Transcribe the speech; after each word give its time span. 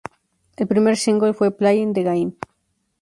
El 0.57 0.65
primer 0.65 0.97
single 0.97 1.31
fue 1.35 1.51
"Playing 1.55 1.93
the 1.93 2.01
Game". 2.01 2.31